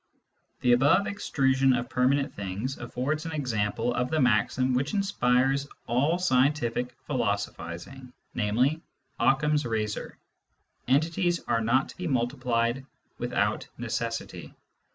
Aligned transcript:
The 0.61 0.71
above 0.73 1.05
extrusion 1.05 1.73
of 1.73 1.87
permanent 1.87 2.33
things 2.33 2.75
affords 2.79 3.27
an 3.27 3.33
example 3.33 3.93
of 3.93 4.09
the 4.09 4.19
maxim 4.19 4.73
which 4.73 4.95
inspires 4.95 5.67
all 5.85 6.17
scientific 6.17 6.95
philo 7.05 7.35
sophising, 7.35 8.11
namely" 8.33 8.81
Occam's 9.19 9.63
razor": 9.63 10.17
Entities 10.97 11.41
are 11.47 11.61
not 11.61 11.87
to 11.89 11.97
be 11.97 12.07
multiplied 12.07 12.83
without 13.19 13.67
necessity. 13.77 14.55